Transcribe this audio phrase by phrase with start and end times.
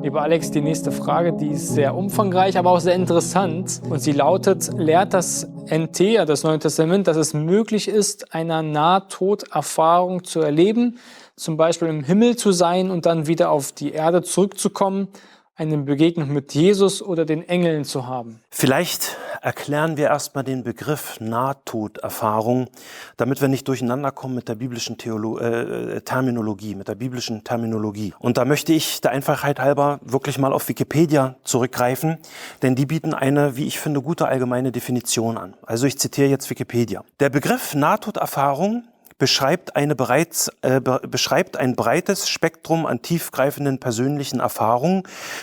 [0.00, 3.82] Lieber Alex, die nächste Frage, die ist sehr umfangreich, aber auch sehr interessant.
[3.90, 10.22] Und sie lautet, lehrt das NT, das Neue Testament, dass es möglich ist, eine Nahtoderfahrung
[10.22, 10.98] zu erleben,
[11.34, 15.08] zum Beispiel im Himmel zu sein und dann wieder auf die Erde zurückzukommen,
[15.56, 18.40] eine Begegnung mit Jesus oder den Engeln zu haben?
[18.50, 22.68] Vielleicht erklären wir erstmal den Begriff Nahtoderfahrung,
[23.16, 28.14] damit wir nicht durcheinander kommen mit der biblischen Theolo äh, Terminologie, mit der biblischen Terminologie.
[28.18, 32.18] Und da möchte ich der Einfachheit halber wirklich mal auf Wikipedia zurückgreifen,
[32.62, 35.54] denn die bieten eine, wie ich finde, gute allgemeine Definition an.
[35.64, 37.04] Also ich zitiere jetzt Wikipedia.
[37.20, 38.84] Der Begriff Nahtoderfahrung
[39.18, 45.02] beschreibt, eine bereits, äh, beschreibt ein breites Spektrum an tiefgreifenden persönlichen Erfahrungen,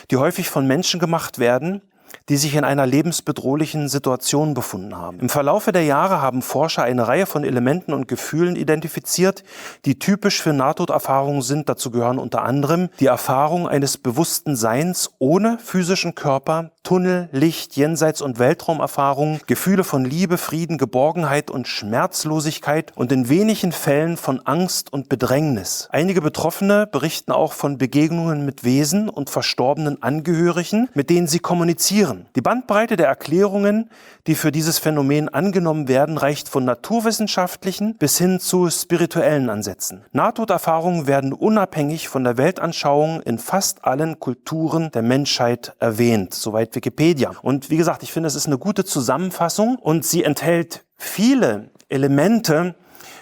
[0.09, 1.81] die häufig von Menschen gemacht werden,
[2.29, 5.19] die sich in einer lebensbedrohlichen Situation befunden haben.
[5.19, 9.43] Im Verlaufe der Jahre haben Forscher eine Reihe von Elementen und Gefühlen identifiziert,
[9.85, 11.69] die typisch für Nahtoderfahrungen sind.
[11.69, 18.21] Dazu gehören unter anderem die Erfahrung eines bewussten Seins ohne physischen Körper, Tunnel, Licht, Jenseits-
[18.21, 24.93] und Weltraumerfahrungen, Gefühle von Liebe, Frieden, Geborgenheit und Schmerzlosigkeit und in wenigen Fällen von Angst
[24.93, 25.89] und Bedrängnis.
[25.91, 32.04] Einige Betroffene berichten auch von Begegnungen mit Wesen und verstorbenen Angehörigen, mit denen sie kommunizieren.
[32.35, 33.89] Die Bandbreite der Erklärungen,
[34.27, 40.05] die für dieses Phänomen angenommen werden, reicht von naturwissenschaftlichen bis hin zu spirituellen Ansätzen.
[40.11, 46.33] Nahtoderfahrungen werden unabhängig von der Weltanschauung in fast allen Kulturen der Menschheit erwähnt.
[46.33, 47.31] Soweit Wikipedia.
[47.41, 52.75] Und wie gesagt, ich finde, es ist eine gute Zusammenfassung und sie enthält viele Elemente,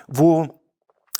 [0.07, 0.47] wo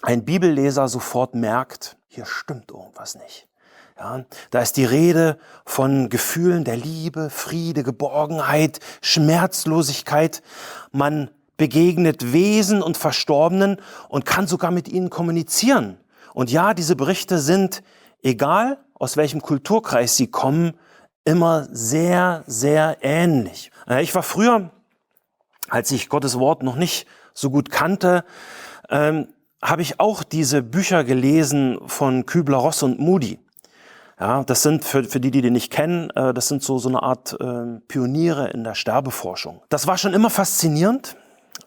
[0.01, 3.47] ein Bibelleser sofort merkt, hier stimmt irgendwas nicht.
[3.97, 10.41] Ja, da ist die Rede von Gefühlen der Liebe, Friede, Geborgenheit, Schmerzlosigkeit.
[10.91, 13.77] Man begegnet Wesen und Verstorbenen
[14.09, 15.97] und kann sogar mit ihnen kommunizieren.
[16.33, 17.83] Und ja, diese Berichte sind,
[18.23, 20.73] egal aus welchem Kulturkreis sie kommen,
[21.23, 23.71] immer sehr, sehr ähnlich.
[23.87, 24.71] Äh, ich war früher,
[25.69, 28.25] als ich Gottes Wort noch nicht so gut kannte,
[28.89, 29.27] ähm,
[29.61, 33.39] habe ich auch diese Bücher gelesen von Kübler-Ross und Moody.
[34.23, 36.87] Ja, das sind für, für die, die den nicht kennen, äh, das sind so, so
[36.87, 39.61] eine Art äh, Pioniere in der Sterbeforschung.
[39.67, 41.17] Das war schon immer faszinierend,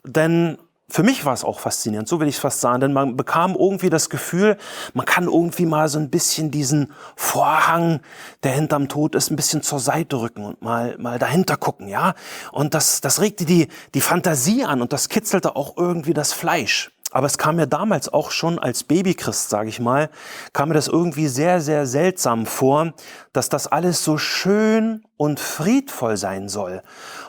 [0.04, 0.56] denn
[0.88, 3.54] für mich war es auch faszinierend, so will ich es fast sagen, denn man bekam
[3.54, 4.56] irgendwie das Gefühl,
[4.94, 8.00] man kann irgendwie mal so ein bisschen diesen Vorhang,
[8.42, 12.14] der hinterm Tod ist, ein bisschen zur Seite rücken und mal, mal dahinter gucken, ja.
[12.52, 16.90] Und das, das regte die, die Fantasie an und das kitzelte auch irgendwie das Fleisch.
[17.12, 20.10] Aber es kam mir damals auch schon als Babychrist, sage ich mal,
[20.52, 22.92] kam mir das irgendwie sehr, sehr seltsam vor,
[23.32, 26.82] dass das alles so schön und friedvoll sein soll.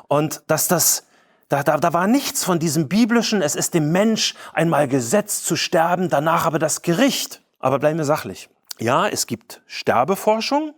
[0.07, 1.03] Und dass das
[1.49, 5.55] da, da, da war nichts von diesem biblischen, es ist dem Mensch einmal gesetzt zu
[5.55, 7.41] sterben, danach aber das Gericht.
[7.59, 8.49] Aber bleiben wir sachlich.
[8.79, 10.73] Ja, es gibt Sterbeforschung,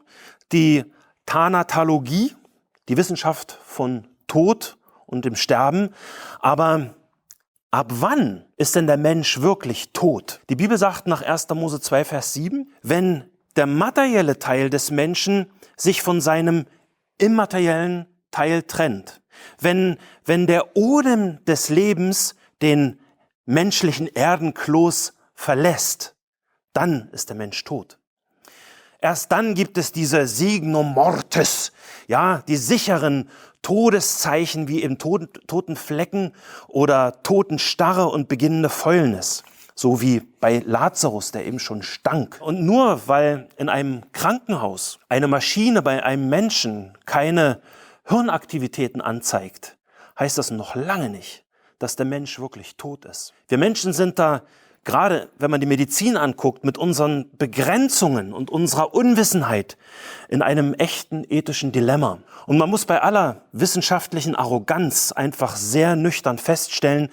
[0.52, 0.86] die
[1.26, 2.36] Thanatologie,
[2.88, 5.90] die Wissenschaft von Tod und dem Sterben.
[6.40, 6.94] Aber
[7.72, 10.42] ab wann ist denn der Mensch wirklich tot?
[10.50, 11.50] Die Bibel sagt nach 1.
[11.50, 16.66] Mose 2, Vers 7, wenn der materielle Teil des Menschen sich von seinem
[17.18, 19.22] immateriellen Teil trennt,
[19.60, 23.00] wenn, wenn der Odem des Lebens den
[23.46, 26.16] menschlichen Erdenkloß verlässt,
[26.74, 27.98] dann ist der Mensch tot.
[29.02, 31.72] Erst dann gibt es diese Signum Mortis,
[32.08, 33.30] ja, die sicheren
[33.62, 36.34] Todeszeichen wie im toten, toten Flecken
[36.68, 39.44] oder Totenstarre und beginnende Fäulnis.
[39.76, 42.38] So wie bei Lazarus, der eben schon stank.
[42.42, 47.62] Und nur weil in einem Krankenhaus eine Maschine bei einem Menschen keine
[48.06, 49.78] Hirnaktivitäten anzeigt,
[50.20, 51.46] heißt das noch lange nicht,
[51.78, 53.34] dass der Mensch wirklich tot ist.
[53.48, 54.44] Wir Menschen sind da,
[54.90, 59.78] gerade wenn man die Medizin anguckt, mit unseren Begrenzungen und unserer Unwissenheit
[60.30, 62.18] in einem echten ethischen Dilemma.
[62.48, 67.10] Und man muss bei aller wissenschaftlichen Arroganz einfach sehr nüchtern feststellen,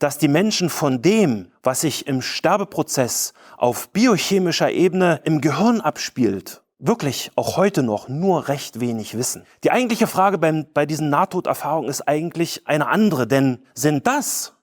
[0.00, 6.62] dass die Menschen von dem, was sich im Sterbeprozess auf biochemischer Ebene im Gehirn abspielt
[6.82, 9.44] wirklich auch heute noch nur recht wenig wissen.
[9.64, 14.54] Die eigentliche Frage beim, bei diesen Nahtoderfahrungen ist eigentlich eine andere, denn sind das,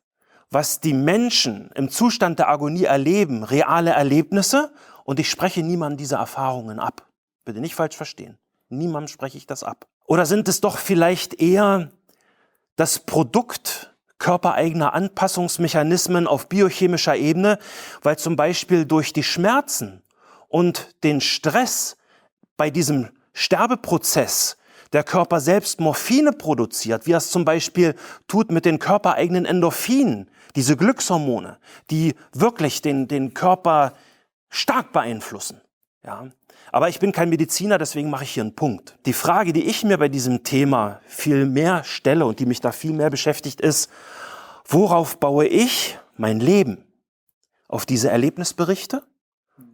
[0.49, 4.71] was die Menschen im Zustand der Agonie erleben, reale Erlebnisse?
[5.03, 7.05] Und ich spreche niemandem diese Erfahrungen ab.
[7.45, 8.37] Bitte nicht falsch verstehen.
[8.69, 9.87] Niemandem spreche ich das ab.
[10.05, 11.89] Oder sind es doch vielleicht eher
[12.75, 17.59] das Produkt körpereigener Anpassungsmechanismen auf biochemischer Ebene,
[18.01, 20.01] weil zum Beispiel durch die Schmerzen
[20.47, 21.97] und den Stress
[22.55, 24.56] bei diesem Sterbeprozess
[24.93, 27.95] der Körper selbst Morphine produziert, wie er es zum Beispiel
[28.27, 31.57] tut mit den körpereigenen Endorphinen, diese Glückshormone,
[31.91, 33.93] die wirklich den, den Körper
[34.49, 35.61] stark beeinflussen.
[36.03, 36.29] Ja.
[36.71, 38.97] Aber ich bin kein Mediziner, deswegen mache ich hier einen Punkt.
[39.05, 42.71] Die Frage, die ich mir bei diesem Thema viel mehr stelle und die mich da
[42.71, 43.89] viel mehr beschäftigt, ist,
[44.65, 46.83] worauf baue ich mein Leben?
[47.69, 49.03] Auf diese Erlebnisberichte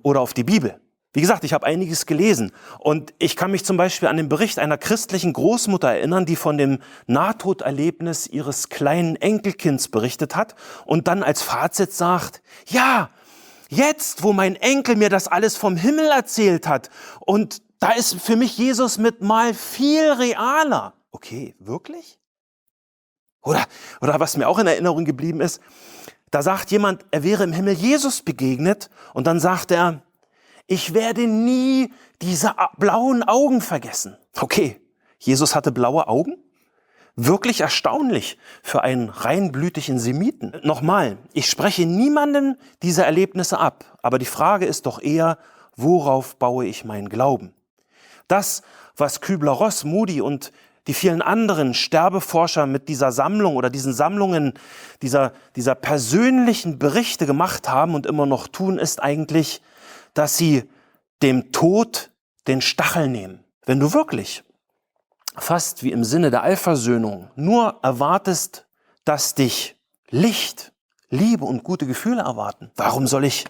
[0.02, 0.80] oder auf die Bibel?
[1.14, 4.58] Wie gesagt, ich habe einiges gelesen und ich kann mich zum Beispiel an den Bericht
[4.58, 10.56] einer christlichen Großmutter erinnern, die von dem Nahtoderlebnis ihres kleinen Enkelkinds berichtet hat
[10.86, 13.12] und dann als Fazit sagt, ja,
[13.70, 16.90] jetzt, wo mein Enkel mir das alles vom Himmel erzählt hat
[17.20, 20.94] und da ist für mich Jesus mit mal viel realer.
[21.12, 22.18] Okay, wirklich?
[23.44, 23.66] Oder,
[24.02, 25.62] oder was mir auch in Erinnerung geblieben ist,
[26.32, 30.02] da sagt jemand, er wäre im Himmel Jesus begegnet und dann sagt er,
[30.68, 34.18] ich werde nie diese blauen Augen vergessen.
[34.40, 34.80] Okay,
[35.20, 36.38] Jesus hatte blaue Augen?
[37.16, 40.54] Wirklich erstaunlich für einen reinblütigen Semiten.
[40.64, 45.38] Nochmal, ich spreche niemanden diese Erlebnisse ab, aber die Frage ist doch eher,
[45.76, 47.54] worauf baue ich meinen Glauben?
[48.28, 48.64] Das,
[48.98, 50.52] was Kübler-Ross, Moody und
[50.88, 54.54] die vielen anderen Sterbeforscher mit dieser Sammlung oder diesen Sammlungen
[55.02, 59.62] dieser, dieser persönlichen Berichte gemacht haben und immer noch tun, ist eigentlich,
[60.14, 60.70] dass sie
[61.22, 62.12] dem Tod
[62.48, 63.44] den Stachel nehmen.
[63.66, 64.44] Wenn du wirklich,
[65.38, 68.68] fast wie im Sinne der Allversöhnung, nur erwartest,
[69.06, 69.76] dass dich
[70.10, 70.74] Licht,
[71.10, 73.46] Liebe und gute Gefühle erwarten, warum soll ich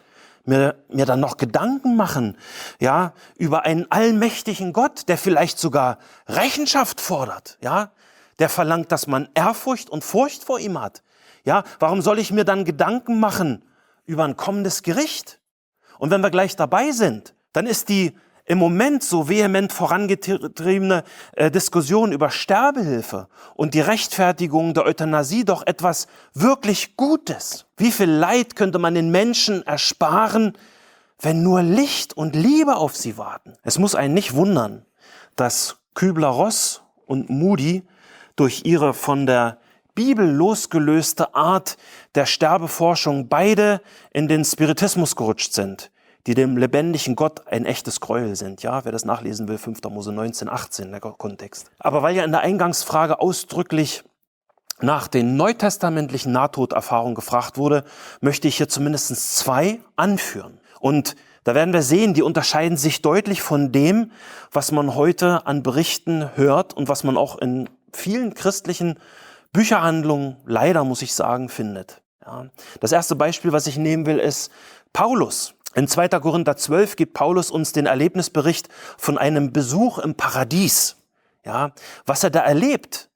[0.46, 2.38] mir, mir dann noch Gedanken machen,
[2.80, 7.92] ja, über einen allmächtigen Gott, der vielleicht sogar Rechenschaft fordert, ja,
[8.40, 11.04] der verlangt, dass man Ehrfurcht und Furcht vor ihm hat.
[11.46, 13.64] Ja, warum soll ich mir dann Gedanken machen
[14.06, 15.40] über ein kommendes Gericht?
[16.00, 18.14] Und wenn wir gleich dabei sind, dann ist die
[18.46, 21.04] im Moment so vehement vorangetriebene
[21.34, 27.66] äh, Diskussion über Sterbehilfe und die Rechtfertigung der Euthanasie doch etwas wirklich Gutes.
[27.78, 30.58] Wie viel Leid könnte man den Menschen ersparen,
[31.20, 33.54] wenn nur Licht und Liebe auf sie warten?
[33.64, 34.86] Es muss einen nicht wundern,
[35.38, 37.84] dass Kübler-Ross und Moody
[38.36, 39.60] durch ihre von der
[39.96, 41.78] Bibel losgelöste Art
[42.16, 43.82] der Sterbeforschung beide
[44.12, 45.92] in den Spiritismus gerutscht sind
[46.28, 48.64] die dem lebendigen Gott ein echtes Gräuel sind.
[48.64, 49.82] Ja, wer das nachlesen will, 5.
[49.90, 51.70] Mose 19, 18, der Kontext.
[51.80, 54.04] Aber weil ja in der Eingangsfrage ausdrücklich
[54.80, 57.84] nach den neutestamentlichen Nahtoderfahrungen gefragt wurde,
[58.22, 60.60] möchte ich hier zumindest zwei anführen.
[60.80, 64.12] Und da werden wir sehen, die unterscheiden sich deutlich von dem,
[64.52, 68.98] was man heute an Berichten hört und was man auch in vielen christlichen
[69.54, 72.02] Bücherhandlungen, leider muss ich sagen, findet.
[72.26, 72.48] Ja.
[72.82, 74.52] Das erste Beispiel, was ich nehmen will, ist
[74.92, 75.54] Paulus.
[75.76, 76.08] In 2.
[76.20, 78.68] Korinther 12 gibt Paulus uns den Erlebnisbericht
[78.98, 80.98] von einem Besuch im Paradies.
[81.46, 81.72] Ja,
[82.06, 83.10] was er da erlebt,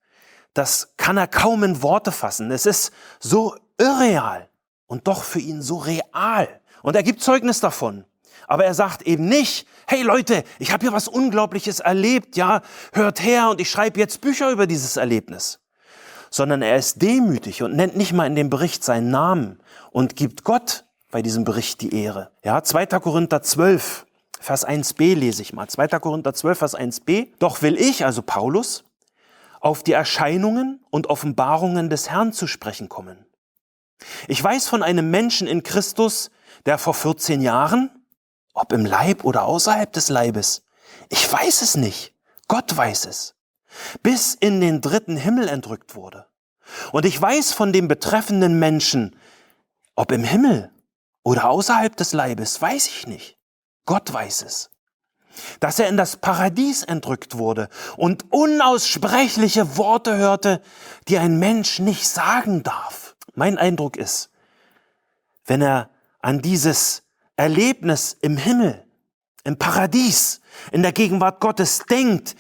[0.54, 2.52] das kann er kaum in Worte fassen.
[2.52, 4.50] Es ist so irreal
[4.88, 6.48] und doch für ihn so real.
[6.82, 8.06] Und er gibt Zeugnis davon.
[8.48, 12.62] Aber er sagt eben nicht, hey Leute, ich habe hier was Unglaubliches erlebt, ja,
[12.94, 15.60] hört her und ich schreibe jetzt Bücher über dieses Erlebnis.
[16.30, 19.60] Sondern er ist demütig und nennt nicht mal in dem Bericht seinen Namen
[19.92, 22.32] und gibt Gott bei diesem Bericht die Ehre.
[22.44, 22.86] Ja, 2.
[23.00, 24.06] Korinther 12,
[24.40, 25.68] Vers 1b lese ich mal.
[25.68, 25.88] 2.
[26.00, 27.30] Korinther 12, Vers 1b.
[27.40, 28.84] Doch will ich, also Paulus,
[29.60, 33.26] auf die Erscheinungen und Offenbarungen des Herrn zu sprechen kommen.
[34.28, 36.30] Ich weiß von einem Menschen in Christus,
[36.66, 37.90] der vor 14 Jahren,
[38.54, 40.64] ob im Leib oder außerhalb des Leibes,
[41.10, 42.14] ich weiß es nicht,
[42.48, 43.36] Gott weiß es,
[44.04, 46.28] bis in den dritten Himmel entrückt wurde.
[46.92, 49.16] Und ich weiß von dem betreffenden Menschen,
[49.96, 50.72] ob im Himmel
[51.24, 53.38] oder außerhalb des Leibes, weiß ich nicht.
[53.86, 54.70] Gott weiß es.
[55.60, 60.62] Dass er in das Paradies entrückt wurde und unaussprechliche Worte hörte,
[61.08, 63.16] die ein Mensch nicht sagen darf.
[63.36, 64.30] Mein Eindruck ist,
[65.46, 67.04] wenn er an dieses
[67.36, 68.84] Erlebnis im Himmel,
[69.44, 70.42] im Paradies,
[70.72, 72.36] in der Gegenwart Gottes denkt,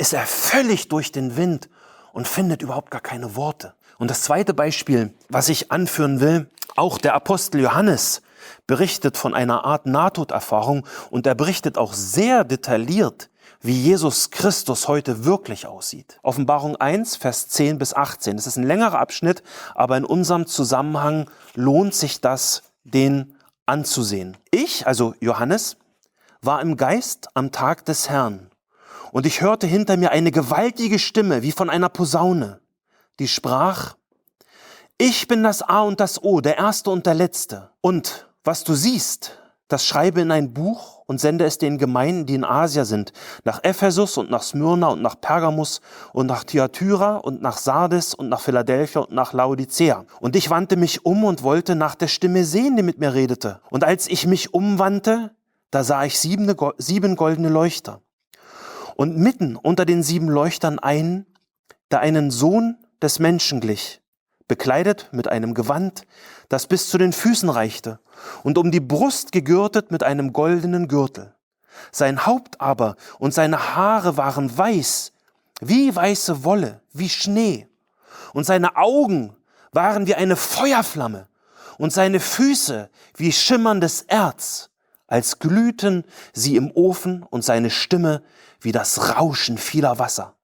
[0.00, 1.68] ist er völlig durch den Wind
[2.12, 3.74] und findet überhaupt gar keine Worte.
[3.98, 8.22] Und das zweite Beispiel, was ich anführen will, auch der Apostel Johannes
[8.66, 13.28] berichtet von einer Art Nahtoderfahrung und er berichtet auch sehr detailliert,
[13.60, 16.18] wie Jesus Christus heute wirklich aussieht.
[16.22, 18.36] Offenbarung 1, Vers 10 bis 18.
[18.36, 19.42] Das ist ein längerer Abschnitt,
[19.74, 24.38] aber in unserem Zusammenhang lohnt sich das, den anzusehen.
[24.50, 25.76] Ich, also Johannes,
[26.40, 28.49] war im Geist am Tag des Herrn
[29.12, 32.60] und ich hörte hinter mir eine gewaltige Stimme wie von einer Posaune,
[33.18, 33.96] die sprach,
[34.98, 37.70] ich bin das A und das O, der Erste und der Letzte.
[37.80, 39.38] Und was du siehst,
[39.68, 43.12] das schreibe in ein Buch und sende es den Gemeinden, die in Asia sind,
[43.44, 45.80] nach Ephesus und nach Smyrna und nach Pergamus
[46.12, 50.04] und nach Thyatira und nach Sardes und nach Philadelphia und nach Laodicea.
[50.20, 53.60] Und ich wandte mich um und wollte nach der Stimme sehen, die mit mir redete.
[53.70, 55.30] Und als ich mich umwandte,
[55.70, 58.02] da sah ich sieben, sieben goldene Leuchter.
[59.00, 61.24] Und mitten unter den sieben Leuchtern einen,
[61.90, 64.02] der einen Sohn des Menschen glich,
[64.46, 66.02] bekleidet mit einem Gewand,
[66.50, 67.98] das bis zu den Füßen reichte,
[68.42, 71.34] und um die Brust gegürtet mit einem goldenen Gürtel.
[71.90, 75.12] Sein Haupt aber und seine Haare waren weiß,
[75.62, 77.68] wie weiße Wolle, wie Schnee,
[78.34, 79.34] und seine Augen
[79.72, 81.26] waren wie eine Feuerflamme,
[81.78, 84.68] und seine Füße wie schimmerndes Erz,
[85.06, 86.04] als glühten
[86.34, 88.22] sie im Ofen, und seine Stimme
[88.60, 90.36] wie das Rauschen vieler Wasser.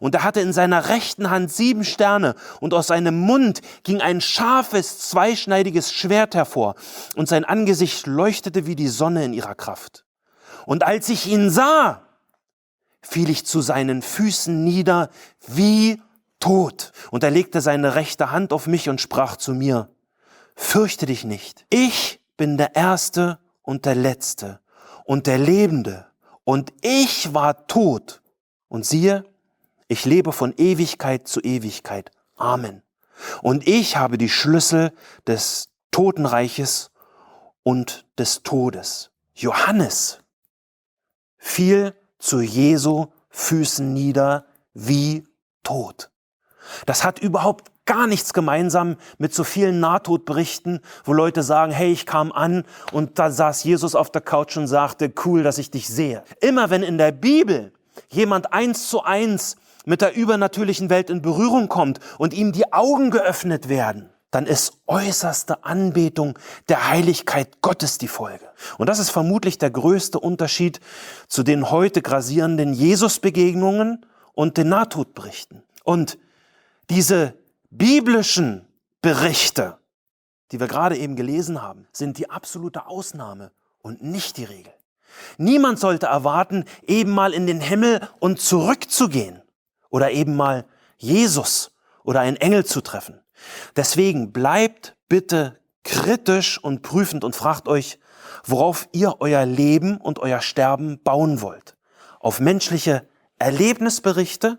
[0.00, 4.20] Und er hatte in seiner rechten Hand sieben Sterne, und aus seinem Mund ging ein
[4.20, 6.74] scharfes, zweischneidiges Schwert hervor,
[7.16, 10.04] und sein Angesicht leuchtete wie die Sonne in ihrer Kraft.
[10.66, 12.02] Und als ich ihn sah,
[13.00, 15.10] fiel ich zu seinen Füßen nieder
[15.46, 16.00] wie
[16.38, 16.92] tot.
[17.10, 19.88] Und er legte seine rechte Hand auf mich und sprach zu mir,
[20.54, 21.66] fürchte dich nicht.
[21.70, 24.60] Ich bin der Erste und der Letzte
[25.04, 26.06] und der Lebende.
[26.44, 28.22] Und ich war tot.
[28.68, 29.24] Und siehe,
[29.88, 32.10] ich lebe von Ewigkeit zu Ewigkeit.
[32.36, 32.82] Amen.
[33.42, 34.92] Und ich habe die Schlüssel
[35.26, 36.90] des Totenreiches
[37.62, 39.10] und des Todes.
[39.34, 40.20] Johannes
[41.38, 45.26] fiel zu Jesu Füßen nieder wie
[45.62, 46.10] tot.
[46.86, 52.06] Das hat überhaupt gar nichts gemeinsam mit so vielen Nahtodberichten, wo Leute sagen, hey, ich
[52.06, 55.88] kam an und da saß Jesus auf der Couch und sagte, cool, dass ich dich
[55.88, 56.22] sehe.
[56.40, 57.72] Immer wenn in der Bibel
[58.08, 63.10] jemand eins zu eins mit der übernatürlichen Welt in Berührung kommt und ihm die Augen
[63.10, 68.46] geöffnet werden, dann ist äußerste Anbetung der Heiligkeit Gottes die Folge.
[68.78, 70.80] Und das ist vermutlich der größte Unterschied
[71.28, 75.62] zu den heute grasierenden Jesus-Begegnungen und den Nahtodberichten.
[75.84, 76.18] Und
[76.88, 77.34] diese
[77.72, 78.66] biblischen
[79.00, 79.78] Berichte,
[80.52, 83.50] die wir gerade eben gelesen haben, sind die absolute Ausnahme
[83.80, 84.72] und nicht die Regel.
[85.38, 89.42] Niemand sollte erwarten, eben mal in den Himmel und zurückzugehen
[89.88, 90.66] oder eben mal
[90.98, 91.72] Jesus
[92.04, 93.20] oder einen Engel zu treffen.
[93.74, 97.98] Deswegen bleibt bitte kritisch und prüfend und fragt euch,
[98.44, 101.76] worauf ihr euer Leben und euer Sterben bauen wollt.
[102.20, 103.06] Auf menschliche
[103.38, 104.58] Erlebnisberichte